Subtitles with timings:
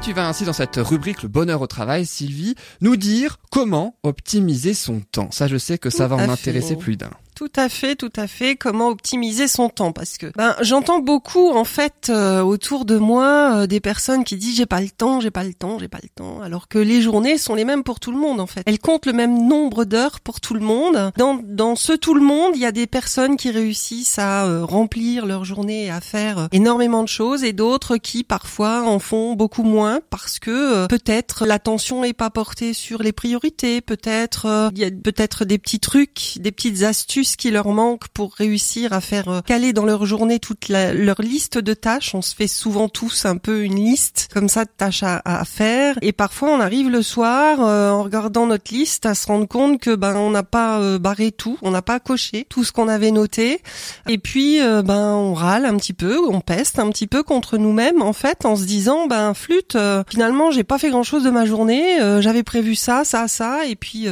[0.00, 4.72] tu vas ainsi dans cette rubrique Le bonheur au travail, Sylvie, nous dire comment optimiser
[4.72, 5.30] son temps.
[5.30, 7.10] Ça, je sais que ça Tout va en intéresser plus d'un.
[7.40, 8.54] Tout à fait, tout à fait.
[8.54, 13.62] Comment optimiser son temps Parce que ben, j'entends beaucoup en fait euh, autour de moi
[13.62, 16.00] euh, des personnes qui disent j'ai pas le temps, j'ai pas le temps, j'ai pas
[16.02, 18.60] le temps, alors que les journées sont les mêmes pour tout le monde en fait.
[18.66, 21.12] Elles comptent le même nombre d'heures pour tout le monde.
[21.16, 24.62] Dans dans ce tout le monde, il y a des personnes qui réussissent à euh,
[24.62, 28.98] remplir leur journée et à faire euh, énormément de choses, et d'autres qui parfois en
[28.98, 34.70] font beaucoup moins parce que euh, peut-être l'attention est pas portée sur les priorités, peut-être
[34.74, 38.92] il y a peut-être des petits trucs, des petites astuces qui leur manquent pour réussir
[38.92, 42.14] à faire euh, caler dans leur journée toute la- leur liste de tâches.
[42.14, 45.44] On se fait souvent tous un peu une liste comme ça de tâches à, à
[45.44, 49.46] faire et parfois on arrive le soir euh, en regardant notre liste à se rendre
[49.48, 52.72] compte que ben on n'a pas euh, barré tout, on n'a pas coché tout ce
[52.72, 53.60] qu'on avait noté
[54.08, 57.56] et puis euh, ben on râle un petit peu, on peste un petit peu contre
[57.58, 61.30] nous-mêmes en fait en se disant ben flûte euh, finalement j'ai pas fait grand-chose de
[61.30, 64.06] ma journée, j'avais prévu ça, ça, ça et puis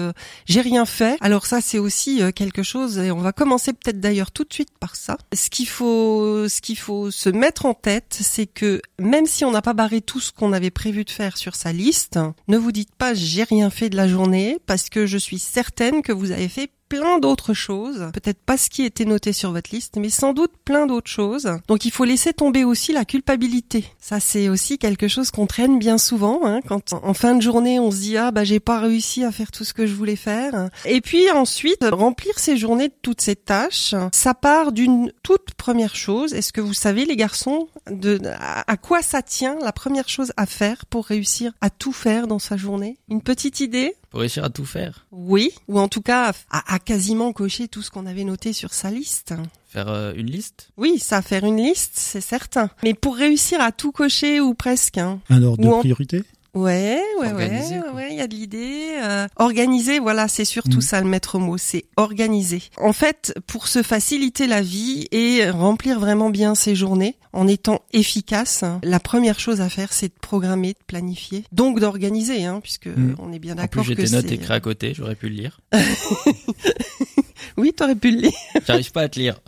[0.47, 1.17] j'ai rien fait.
[1.21, 4.77] Alors ça c'est aussi quelque chose et on va commencer peut-être d'ailleurs tout de suite
[4.79, 5.17] par ça.
[5.35, 9.51] Ce qu'il faut ce qu'il faut se mettre en tête, c'est que même si on
[9.51, 12.71] n'a pas barré tout ce qu'on avait prévu de faire sur sa liste, ne vous
[12.71, 16.31] dites pas j'ai rien fait de la journée parce que je suis certaine que vous
[16.31, 20.11] avez fait plein d'autres choses, peut-être pas ce qui était noté sur votre liste, mais
[20.11, 21.49] sans doute plein d'autres choses.
[21.69, 23.85] Donc il faut laisser tomber aussi la culpabilité.
[24.01, 27.79] Ça c'est aussi quelque chose qu'on traîne bien souvent, hein, quand en fin de journée
[27.79, 30.17] on se dit ah bah j'ai pas réussi à faire tout ce que je voulais
[30.17, 30.71] faire.
[30.85, 35.95] Et puis ensuite remplir ses journées de toutes ces tâches, ça part d'une toute première
[35.95, 36.33] chose.
[36.33, 38.21] Est-ce que vous savez les garçons de
[38.67, 42.39] à quoi ça tient la première chose à faire pour réussir à tout faire dans
[42.39, 42.97] sa journée?
[43.09, 43.95] Une petite idée?
[44.11, 45.07] Pour réussir à tout faire.
[45.13, 48.73] oui, ou en tout cas à, à quasiment cocher tout ce qu'on avait noté sur
[48.73, 49.35] sa liste.
[49.69, 50.71] Faire euh, une liste?
[50.79, 52.71] Oui, ça faire une liste, c'est certain.
[52.83, 55.21] Mais pour réussir à tout cocher ou presque, hein.
[55.29, 56.25] Un ordre de en- priorité?
[56.59, 58.89] Ouais, ouais, Organiser, ouais, ouais, il y a de l'idée.
[59.03, 60.83] Euh, organiser, voilà, c'est surtout Mm.
[60.83, 62.63] ça le maître mot, c'est organiser.
[62.79, 67.83] En fait, pour se faciliter la vie et remplir vraiment bien ses journées en étant
[67.93, 72.61] efficace, hein, la première chose à faire, c'est de programmer, de planifier, donc d'organiser, hein,
[72.63, 73.15] puisque Mm.
[73.19, 75.29] on est bien En plus, d'accord j'ai que tes notes écrites à côté, j'aurais pu
[75.29, 75.61] le lire.
[77.57, 78.33] Oui, t'aurais pu le lire.
[78.67, 79.41] J'arrive pas à te lire.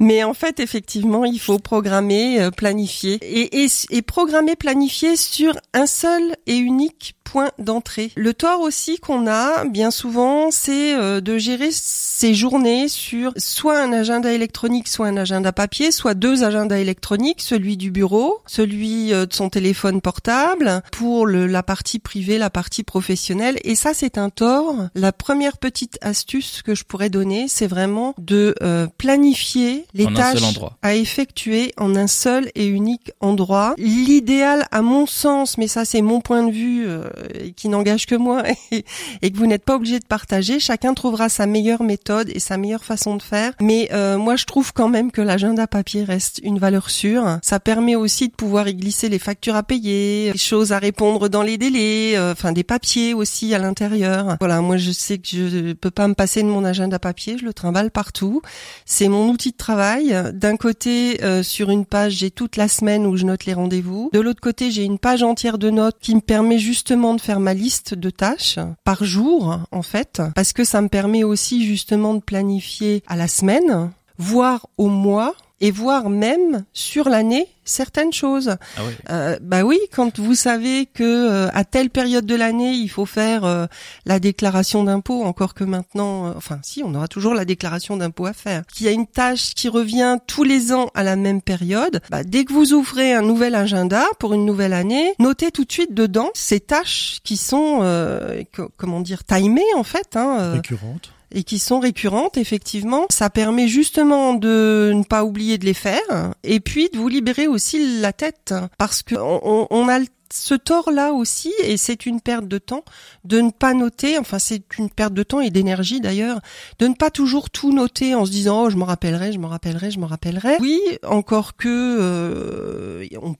[0.00, 5.54] Mais en fait, effectivement, il faut programmer, euh, planifier et, et, et programmer, planifier sur
[5.74, 8.12] un seul et unique point d'entrée.
[8.14, 13.80] Le tort aussi qu'on a bien souvent, c'est euh, de gérer ses journées sur soit
[13.80, 19.14] un agenda électronique, soit un agenda papier, soit deux agendas électroniques, celui du bureau, celui
[19.14, 23.58] euh, de son téléphone portable, pour le, la partie privée, la partie professionnelle.
[23.64, 24.74] Et ça, c'est un tort.
[24.94, 30.12] La première petite astuce que je pourrais donner, c'est vraiment de euh, planifier les En
[30.12, 33.74] tâches à effectuer en un seul et unique endroit.
[33.78, 37.08] L'idéal, à mon sens, mais ça c'est mon point de vue euh,
[37.56, 38.84] qui n'engage que moi et,
[39.22, 40.60] et que vous n'êtes pas obligé de partager.
[40.60, 43.52] Chacun trouvera sa meilleure méthode et sa meilleure façon de faire.
[43.60, 47.38] Mais euh, moi, je trouve quand même que l'agenda papier reste une valeur sûre.
[47.42, 51.28] Ça permet aussi de pouvoir y glisser les factures à payer, les choses à répondre
[51.28, 54.36] dans les délais, euh, enfin des papiers aussi à l'intérieur.
[54.40, 57.44] Voilà, moi je sais que je peux pas me passer de mon agenda papier, je
[57.44, 58.42] le trimballe partout.
[58.86, 60.14] C'est mon outil de travail.
[60.32, 64.10] D'un côté, euh, sur une page, j'ai toute la semaine où je note les rendez-vous.
[64.12, 67.40] De l'autre côté, j'ai une page entière de notes qui me permet justement de faire
[67.40, 72.14] ma liste de tâches par jour, en fait, parce que ça me permet aussi justement
[72.14, 78.56] de planifier à la semaine, voire au mois, et voire même sur l'année certaines choses.
[78.76, 78.96] Ah ouais.
[79.10, 83.06] Euh, bah oui, quand vous savez que euh, à telle période de l'année il faut
[83.06, 83.66] faire euh,
[84.04, 88.26] la déclaration d'impôt, encore que maintenant, euh, enfin si, on aura toujours la déclaration d'impôt
[88.26, 88.64] à faire.
[88.66, 92.00] Qu'il y a une tâche qui revient tous les ans à la même période.
[92.10, 95.70] Bah, dès que vous ouvrez un nouvel agenda pour une nouvelle année, notez tout de
[95.72, 100.16] suite dedans ces tâches qui sont, euh, co- comment dire, timées en fait.
[100.16, 103.06] Hein, euh, Récurrente et qui sont récurrentes, effectivement.
[103.10, 107.46] Ça permet justement de ne pas oublier de les faire et puis de vous libérer
[107.46, 110.00] aussi la tête parce que on, on a
[110.32, 112.84] ce tort-là aussi, et c'est une perte de temps,
[113.24, 116.40] de ne pas noter, enfin c'est une perte de temps et d'énergie d'ailleurs,
[116.78, 119.48] de ne pas toujours tout noter en se disant oh je m'en rappellerai, je m'en
[119.48, 120.56] rappellerai, je m'en rappellerai.
[120.60, 122.91] Oui, encore que euh,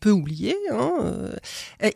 [0.02, 0.56] on peut oublier.
[0.72, 1.32] Hein, euh,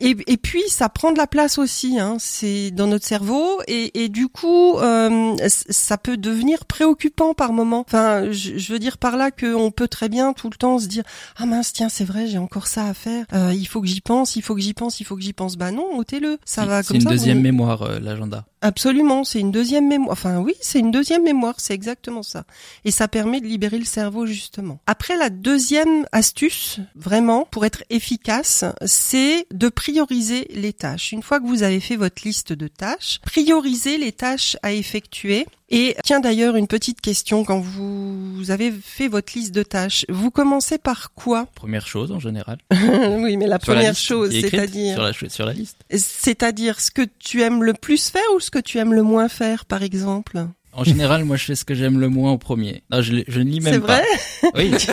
[0.00, 4.04] et, et puis ça prend de la place aussi, hein, c'est dans notre cerveau, et,
[4.04, 7.80] et du coup euh, ça peut devenir préoccupant par moment.
[7.86, 10.86] Enfin, je, je veux dire par là qu'on peut très bien tout le temps se
[10.86, 11.02] dire
[11.36, 14.00] ah mince tiens c'est vrai j'ai encore ça à faire, euh, il faut que j'y
[14.00, 15.56] pense, il faut que j'y pense il faut que j'y pense.
[15.56, 16.38] Bah non, ôtez-le.
[16.44, 17.10] Ça va C'est comme une ça.
[17.10, 18.44] deuxième vous- mémoire, euh, l'agenda.
[18.66, 20.10] Absolument, c'est une deuxième mémoire.
[20.10, 22.42] Enfin oui, c'est une deuxième mémoire, c'est exactement ça.
[22.84, 24.80] Et ça permet de libérer le cerveau justement.
[24.88, 31.12] Après la deuxième astuce, vraiment, pour être efficace, c'est de prioriser les tâches.
[31.12, 35.46] Une fois que vous avez fait votre liste de tâches, prioriser les tâches à effectuer
[35.68, 40.30] et tiens d'ailleurs une petite question quand vous avez fait votre liste de tâches, vous
[40.30, 41.46] commencez par quoi?
[41.54, 42.58] Première chose en général.
[43.18, 45.78] Oui, mais la Sur première chose, c'est-à-dire sur la, sur la liste.
[45.90, 49.28] c'est-à-dire ce que tu aimes le plus faire ou ce que tu aimes le moins
[49.28, 50.46] faire par exemple?
[50.72, 52.82] En général, moi, je fais ce que j'aime le moins au premier.
[52.90, 53.96] Non, je, je ne lis même C'est pas.
[53.96, 54.52] vrai?
[54.56, 54.86] Oui, je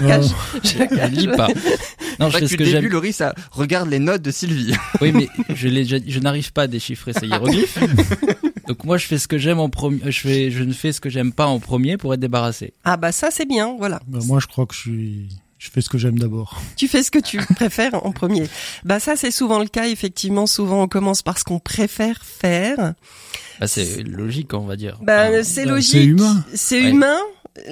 [0.00, 0.24] cache,
[0.64, 1.48] je je ne lis pas.
[2.18, 2.86] Non, je C'est fais ce que j'aime.
[2.86, 4.72] Laurie, ça regarde les notes de Sylvie.
[5.02, 5.68] Oui, mais je,
[6.06, 7.78] je n'arrive pas à déchiffrer ces hiéroglyphes.
[8.68, 10.00] Donc moi, je fais ce que j'aime en premier.
[10.10, 12.74] Je fais, je ne fais ce que j'aime pas en premier pour être débarrassé.
[12.84, 14.00] Ah bah ça c'est bien, voilà.
[14.06, 15.28] Bah, moi, je crois que je suis,
[15.58, 16.60] je fais ce que j'aime d'abord.
[16.76, 18.48] Tu fais ce que tu préfères en premier.
[18.84, 20.46] Bah ça c'est souvent le cas effectivement.
[20.46, 22.94] Souvent on commence par ce qu'on préfère faire.
[23.60, 24.98] Bah, c'est logique, on va dire.
[25.02, 25.92] Bah Enfin, c'est bah, logique.
[25.92, 26.44] c'est humain.
[26.54, 26.90] C'est Ouais.
[26.90, 27.18] humain,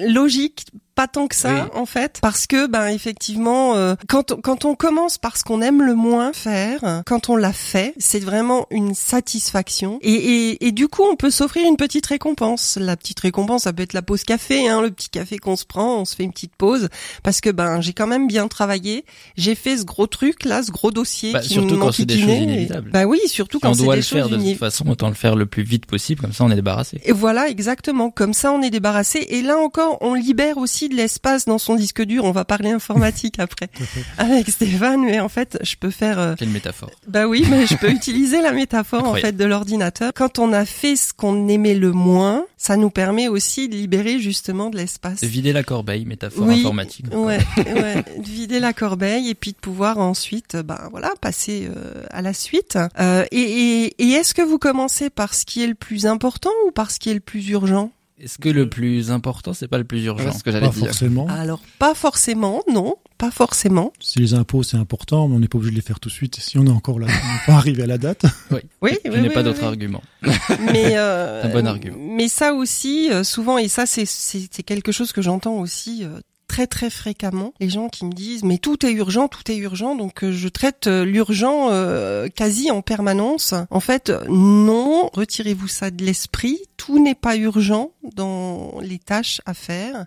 [0.07, 0.65] logique,
[0.95, 1.59] pas tant que ça Oui.
[1.81, 5.61] en fait, parce que ben effectivement, euh, quand on- quand on commence par ce qu'on
[5.61, 9.99] aime le moins faire, quand on l'a fait, c'est vraiment une satisfaction.
[10.01, 12.77] Et, et, et du coup, on peut s'offrir une petite récompense.
[12.79, 15.65] La petite récompense, ça peut être la pause café, hein, le petit café qu'on se
[15.65, 16.87] prend, on se fait une petite pause,
[17.23, 19.03] parce que ben j'ai quand même bien travaillé.
[19.35, 22.19] J'ai fait ce gros truc là, ce gros dossier Bah, qui surtout quand c'est des
[22.19, 22.91] choses inévitables.
[22.91, 25.35] Bah oui, surtout si quand on doit le faire de toute façon, autant le faire
[25.35, 26.99] le plus vite possible, comme ça on est débarrassé.
[27.03, 28.09] et voilà, exactement.
[28.11, 29.25] Comme ça, on est débarrassé.
[29.29, 32.23] Et là encore, on libère aussi de l'espace dans son disque dur.
[32.23, 33.69] On va parler informatique après
[34.17, 35.01] avec Stéphane.
[35.03, 36.19] Mais en fait, je peux faire.
[36.19, 36.91] euh, Quelle métaphore.
[37.07, 40.11] Bah oui, mais je peux utiliser la métaphore en fait de l'ordinateur.
[40.15, 44.19] Quand on a fait ce qu'on aimait le moins, ça nous permet aussi de libérer
[44.19, 45.21] justement de l'espace.
[45.21, 47.05] De vider la corbeille, métaphore Oui, informatique.
[47.13, 52.03] Ouais, ouais, de vider la corbeille et puis de pouvoir ensuite, ben voilà, passer euh,
[52.11, 52.77] à la suite.
[52.99, 56.49] Euh, et et, et est-ce que vous commencez par ce qui est le plus important
[56.67, 57.91] ou par ce qui est le plus urgent?
[58.19, 60.73] Est-ce que le plus important, c'est pas le plus urgent C'est ce que j'allais Pas
[60.73, 60.85] dire.
[60.85, 61.27] forcément.
[61.27, 63.91] Alors pas forcément, non, pas forcément.
[63.99, 66.13] Si les impôts c'est important, mais on n'est pas obligé de les faire tout de
[66.13, 66.37] suite.
[66.39, 68.23] Si on est encore là, on n'est pas arrivé à la date.
[68.51, 69.67] Oui, Je oui, n'ai oui, pas oui, d'autre oui.
[69.67, 70.01] argument.
[70.71, 71.97] Mais euh, C'est un bon argument.
[71.99, 76.03] Mais ça aussi, euh, souvent, et ça c'est c'est c'est quelque chose que j'entends aussi.
[76.05, 79.57] euh, très très fréquemment les gens qui me disent mais tout est urgent tout est
[79.57, 85.89] urgent donc euh, je traite l'urgent euh, quasi en permanence en fait non retirez-vous ça
[85.89, 90.05] de l'esprit tout n'est pas urgent dans les tâches à faire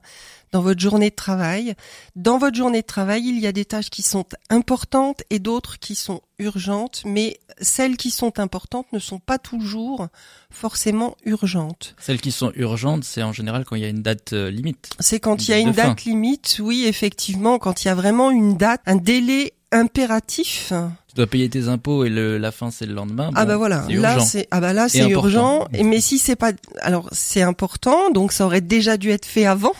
[0.52, 1.74] dans votre journée de travail.
[2.16, 5.78] Dans votre journée de travail, il y a des tâches qui sont importantes et d'autres
[5.78, 10.08] qui sont urgentes, mais celles qui sont importantes ne sont pas toujours
[10.50, 11.94] forcément urgentes.
[11.98, 14.90] Celles qui sont urgentes, c'est en général quand il y a une date euh, limite.
[15.00, 15.88] C'est quand il y a une fin.
[15.88, 20.72] date limite, oui, effectivement, quand il y a vraiment une date, un délai impératif.
[21.18, 23.30] Tu dois payer tes impôts et le, la fin c'est le lendemain.
[23.34, 24.24] ah bon, bah voilà, c'est là urgent.
[24.24, 25.66] c'est ah bah là c'est urgent.
[25.74, 29.44] Et mais si c'est pas alors c'est important, donc ça aurait déjà dû être fait
[29.44, 29.72] avant.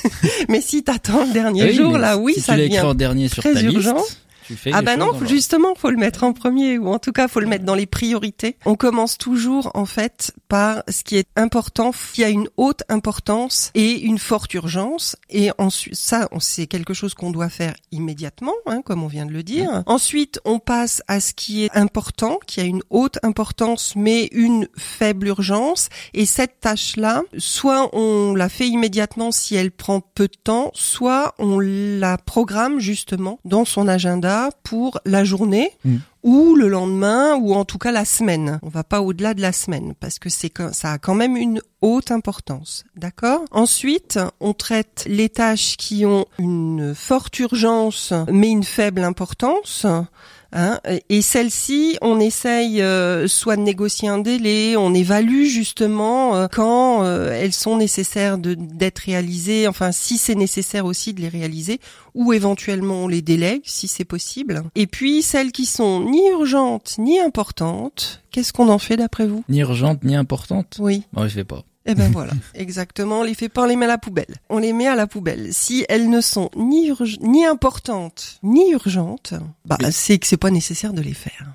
[0.48, 2.86] mais si t'attends le dernier Ah oui, jour là, oui, si ça tu devient écrit
[2.86, 3.96] en dernier sur très ta urgent.
[3.96, 7.12] liste, tu fais Ah bah non, justement, faut le mettre en premier ou en tout
[7.12, 8.56] cas faut le mettre dans les priorités.
[8.64, 13.70] On commence toujours en fait par ce qui est important, qui a une haute importance
[13.74, 18.82] et une forte urgence et ensuite ça c'est quelque chose qu'on doit faire immédiatement hein,
[18.82, 19.82] comme on vient de le dire.
[19.86, 24.68] Ensuite, on passe à ce qui est important, qui a une haute importance mais une
[24.76, 30.36] faible urgence et cette tâche-là, soit on la fait immédiatement si elle prend peu de
[30.42, 35.96] temps, soit on la programme justement dans son agenda pour la journée Mm.
[36.22, 38.58] ou le lendemain ou en tout cas la semaine.
[38.62, 41.60] On va pas au-delà de la semaine parce que c'est ça a quand même une
[41.82, 42.84] haute importance.
[42.96, 43.42] D'accord?
[43.50, 49.86] Ensuite, on traite les tâches qui ont une forte urgence mais une faible importance.
[50.52, 56.46] Hein, et celles-ci, on essaye euh, soit de négocier un délai, on évalue justement euh,
[56.50, 61.28] quand euh, elles sont nécessaires de- d'être réalisées, enfin si c'est nécessaire aussi de les
[61.28, 61.80] réaliser,
[62.14, 64.62] ou éventuellement on les délègue si c'est possible.
[64.76, 69.44] Et puis celles qui sont ni urgentes ni importantes, qu'est-ce qu'on en fait d'après vous?
[69.48, 70.76] Ni urgente, ni importante.
[70.78, 71.02] Oui.
[71.12, 71.64] Bon, je fais pas.
[71.86, 73.20] Eh ben voilà, exactement.
[73.20, 74.34] On les fait pas, on les met à la poubelle.
[74.48, 75.48] On les met à la poubelle.
[75.52, 76.90] Si elles ne sont ni
[77.20, 81.46] ni importantes ni urgentes, bah c'est que c'est pas nécessaire de les faire.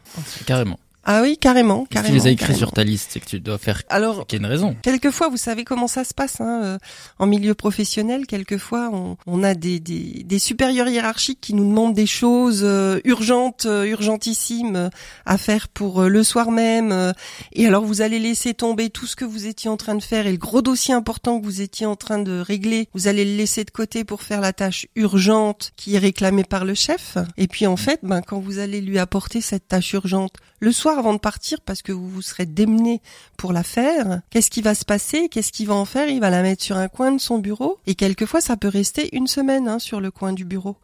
[0.46, 0.80] Carrément.
[1.04, 2.14] Ah oui, carrément, Si tu carrément.
[2.16, 2.58] les as écrits carrément.
[2.60, 4.76] sur ta liste, c'est que tu dois faire Alors, qu'il y a une raison.
[4.84, 6.78] Quelquefois, vous savez comment ça se passe hein, euh,
[7.18, 8.28] en milieu professionnel.
[8.28, 13.00] Quelquefois, on, on a des, des, des supérieurs hiérarchiques qui nous demandent des choses euh,
[13.04, 14.90] urgentes, euh, urgentissimes euh,
[15.26, 16.92] à faire pour euh, le soir même.
[16.92, 17.14] euh,
[17.54, 20.28] et alors, vous allez laisser tomber tout ce que vous étiez en train de faire
[20.28, 22.90] et le gros dossier important que vous étiez en train de régler.
[22.94, 26.64] Vous allez le laisser de côté pour faire la tâche urgente qui est réclamée par
[26.64, 27.18] le chef.
[27.38, 30.91] Et puis, en fait, ben, quand vous allez lui apporter cette tâche urgente le soir
[30.98, 33.02] avant de partir parce que vous vous serez démené
[33.38, 34.22] pour la faire.
[34.30, 35.30] Qu'est-ce qui va se passer?
[35.30, 36.08] Qu'est-ce qu'il va en faire?
[36.10, 39.10] Il va la mettre sur un coin de son bureau et quelquefois ça peut rester
[39.16, 40.78] une semaine hein, sur le coin du bureau.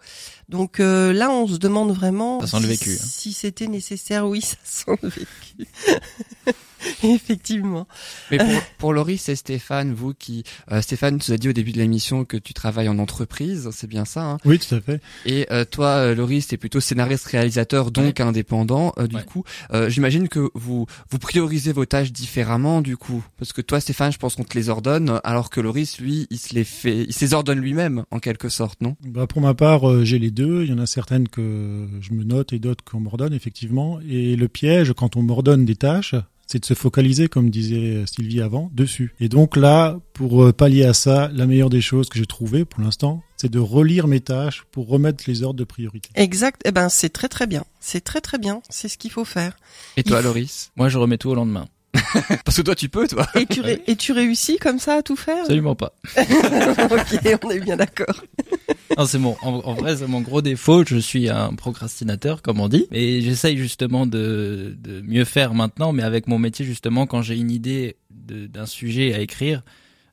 [0.50, 3.08] Donc euh, là, on se demande vraiment Ça sent le vécu, si, hein.
[3.08, 4.28] si c'était nécessaire.
[4.28, 5.28] Oui, ça sent le vécu.
[7.04, 7.88] Effectivement.
[8.32, 11.72] Mais pour, pour Loris et Stéphane, vous qui, euh, Stéphane, tu as dit au début
[11.72, 14.24] de l'émission que tu travailles en entreprise, c'est bien ça.
[14.24, 14.38] Hein?
[14.46, 15.02] Oui, tout à fait.
[15.26, 18.94] et euh, toi, euh, Loris, t'es plutôt scénariste, réalisateur, donc indépendant.
[18.98, 19.24] euh, du Ouais.
[19.24, 23.80] coup, euh, j'imagine que vous vous priorisez vos tâches différemment, du coup, parce que toi,
[23.80, 27.04] Stéphane, je pense qu'on te les ordonne, alors que Loris, lui, il se les fait,
[27.04, 28.96] il se les ordonne lui-même, en quelque sorte, non?
[29.06, 30.64] Bah, pour ma part, euh, j'ai les deux.
[30.64, 34.00] Il y en a certaines que je me note et d'autres qu'on m'ordonne, effectivement.
[34.08, 36.16] Et le piège, quand on m'ordonne des tâches,
[36.48, 39.14] c'est de se focaliser, comme disait Sylvie avant, dessus.
[39.20, 42.66] Et donc là, pour euh, pallier à ça, la meilleure des choses que j'ai trouvées
[42.66, 46.10] pour l'instant, c'est de relire mes tâches pour remettre les ordres de priorité.
[46.16, 46.62] Exact.
[46.66, 47.66] Eh ben, c'est très très bien.
[47.80, 48.62] C'est très très bien.
[48.70, 49.58] C'est ce qu'il faut faire.
[49.98, 50.72] Et toi, Il- Loris?
[50.76, 51.68] Moi, je remets tout au lendemain.
[52.46, 53.28] Parce que toi, tu peux, toi.
[53.36, 55.42] Et tu, ré- et tu réussis comme ça à tout faire?
[55.42, 55.94] Absolument pas.
[56.18, 58.24] Ok, on est bien d'accord.
[58.98, 60.84] Non, c'est mon, en, en vrai, c'est mon gros défaut.
[60.86, 62.88] Je suis un procrastinateur, comme on dit.
[62.92, 67.36] Et j'essaye justement de, de mieux faire maintenant, mais avec mon métier, justement, quand j'ai
[67.36, 69.62] une idée de- d'un sujet à écrire,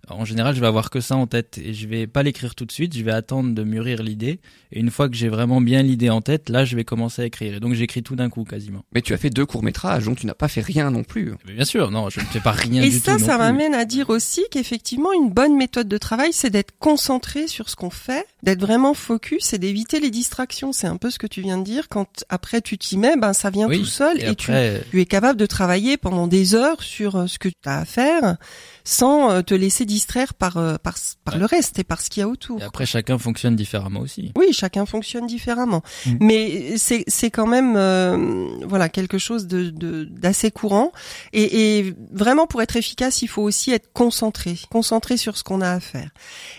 [0.08, 2.64] en général, je vais avoir que ça en tête et je vais pas l'écrire tout
[2.64, 2.96] de suite.
[2.96, 4.40] Je vais attendre de murier l'idée.
[4.72, 7.24] Et une fois que j'ai vraiment bien l'idée en tête, là, je vais commencer à
[7.24, 7.54] écrire.
[7.54, 8.84] Et donc, j'écris tout d'un coup, quasiment.
[8.92, 11.32] Mais tu as fait deux courts-métrages, donc tu n'as pas fait rien non plus.
[11.46, 13.24] Mais bien sûr, non, je ne fais pas rien Et du ça, tout.
[13.24, 17.68] ça m'amène à dire aussi qu'effectivement, une bonne méthode de travail, c'est d'être concentré sur
[17.70, 20.72] ce qu'on fait, d'être vraiment focus et d'éviter les distractions.
[20.72, 21.88] C'est un peu ce que tu viens de dire.
[21.88, 24.82] Quand après tu t'y mets, ben ça vient Oui, tout seul Et et, tu, après,
[24.90, 27.84] tu es capable de travailler pendant des heures sur euh, ce que tu as à
[27.84, 28.36] faire
[28.84, 31.40] sans euh, te laisser distraire par euh, par, par Ouais.
[31.40, 32.60] le reste et par ce qu'il y a autour.
[32.60, 34.32] et après, chacun fonctionne différemment aussi.
[34.36, 36.10] Oui, chacun fonctionne différemment, Mm.
[36.20, 40.90] mais c'est c'est quand même euh, voilà quelque chose de de- d'assez courant
[41.32, 45.60] et, et vraiment pour être efficace, il faut aussi être concentré, concentré sur ce qu'on
[45.60, 46.10] a à faire.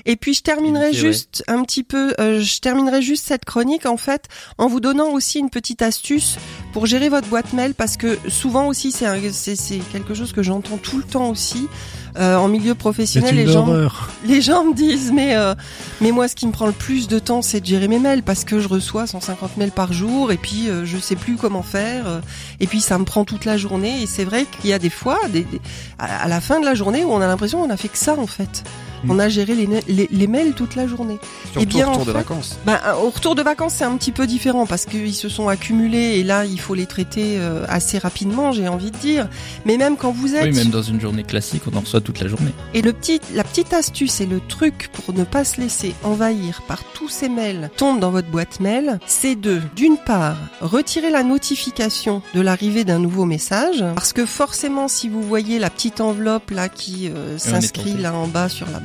[0.06, 0.94] Et puis je terminerai ouais.
[0.94, 4.24] juste un petit peu, euh, je terminerai juste cette chronique en fait
[4.58, 6.38] en vous donnant aussi une petite astuce
[6.75, 10.98] pour gérer votre boîte mail parce que souvent aussi c'est quelque chose que j'entends tout
[10.98, 11.70] le temps aussi
[12.17, 13.34] euh, en milieu professionnel.
[13.39, 14.10] une Les gens horreur.
[14.25, 15.55] les gens me disent mais euh,
[16.01, 18.24] mais moi ce qui me prend le plus de temps c'est de gérer mes mails
[18.24, 21.63] parce que je reçois 150 mails par jour et puis euh, je sais plus comment
[21.63, 22.20] faire euh,
[22.60, 24.89] et puis ça me prend toute la journée et c'est vrai qu'il y a des
[24.89, 25.62] fois des, des-
[25.98, 27.98] à, à la fin de la journée où on a l'impression qu'on a fait que
[27.98, 28.63] ça en fait.
[29.04, 29.12] Mm.
[29.12, 31.20] On a géré les, les, les mails toute la journée.
[31.52, 32.58] Surtout Eh bien, au retour en de vacances.
[32.68, 36.18] Euh, au retour de vacances, c'est un petit peu différent parce qu'ils se sont accumulés
[36.20, 39.28] et là, il faut les traiter euh, assez rapidement, j'ai envie de dire.
[39.66, 42.20] Mais même quand vous êtes Oui, même dans une journée classique, on en reçoit toute
[42.20, 42.52] la journée.
[42.74, 46.62] et le petit, la petite astuce et le truc pour ne pas se laisser envahir
[46.68, 51.24] par tous ces mails tombent dans votre boîte mail, c'est de, d'une part, retirer la
[51.24, 56.52] notification de l'arrivée d'un nouveau message, parce que forcément, si vous voyez la petite enveloppe
[56.52, 58.80] là qui euh, s'inscrit là en bas sur la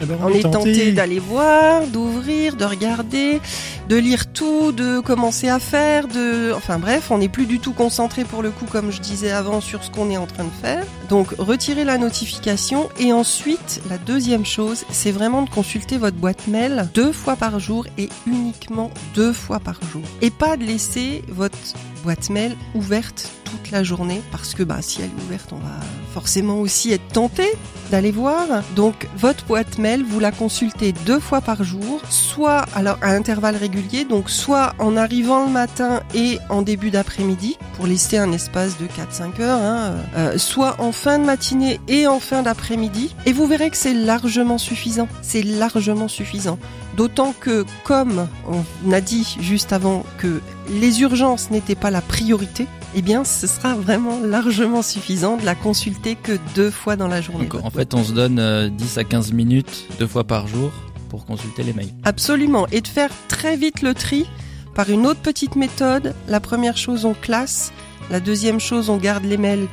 [0.00, 3.40] Eh ben, on est tenté d'aller voir, d'ouvrir, de regarder,
[3.88, 7.72] de lire tout, de commencer à faire, de, enfin bref, on n'est plus du tout
[7.72, 10.50] concentré pour le coup, comme je disais avant, sur ce qu'on est en train de
[10.62, 10.84] faire.
[11.08, 16.46] Donc, retirez la notification et ensuite, la deuxième chose, c'est vraiment de consulter votre boîte
[16.46, 20.02] mail deux fois par jour et uniquement deux fois par jour.
[20.22, 21.58] Et pas de laisser votre
[22.02, 25.80] boîte mail ouverte toute la journée parce que bah si elle est ouverte, on va
[26.12, 27.44] forcément aussi être tenté
[27.90, 28.46] d'aller voir.
[28.76, 33.56] Donc votre boîte mail, vous la consultez deux fois par jour, soit alors à intervalles
[33.56, 38.78] réguliers, donc soit en arrivant le matin et en début d'après-midi pour laisser un espace
[38.78, 43.14] de 4-5 heures, hein, euh, soit en fin de matinée et en fin d'après-midi.
[43.26, 45.08] Et vous verrez que c'est largement suffisant.
[45.22, 46.58] C'est largement suffisant.
[46.96, 52.66] D'autant que, comme on a dit juste avant que les urgences n'étaient pas la priorité,
[52.94, 57.20] eh bien, ce sera vraiment largement suffisant de la consulter que deux fois dans la
[57.20, 57.46] journée.
[57.46, 60.46] Donc, en boîte fait, on se donne euh, 10 à 15 minutes, deux fois par
[60.46, 60.70] jour,
[61.08, 61.92] pour consulter les mails.
[62.04, 62.66] Absolument.
[62.70, 64.26] Et de faire très vite le tri
[64.74, 66.14] par une autre petite méthode.
[66.28, 67.72] La première chose, on classe.
[68.10, 69.66] La deuxième chose, on garde les mails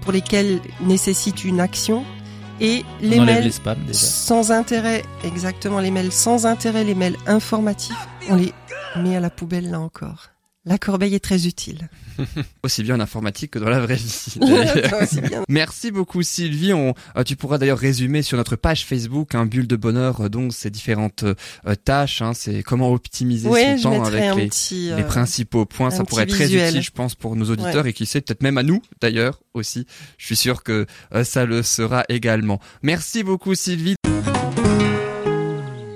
[0.00, 2.04] pour lesquels nécessite une action.
[2.60, 3.98] Et les on mails les spams déjà.
[3.98, 7.96] sans intérêt, exactement, les mails sans intérêt, les mails informatifs,
[8.30, 8.52] on les
[8.96, 10.33] met à la poubelle là encore.
[10.66, 11.90] La corbeille est très utile.
[12.62, 14.36] Aussi bien en informatique que dans la vraie vie.
[15.48, 16.72] Merci beaucoup Sylvie.
[16.72, 20.28] On, euh, tu pourras d'ailleurs résumer sur notre page Facebook un bulle de bonheur euh,
[20.30, 22.22] donc ces différentes euh, tâches.
[22.22, 24.90] Hein, c'est comment optimiser son temps avec les, petit.
[24.90, 25.90] euh, les principaux points.
[25.90, 26.70] Ça pourrait être très visuel.
[26.70, 29.86] utile, je pense, pour nos auditeurs et qui sait peut-être même à nous d'ailleurs aussi.
[30.16, 32.58] Je suis sûr que euh, ça le sera également.
[32.82, 33.96] Merci beaucoup Sylvie.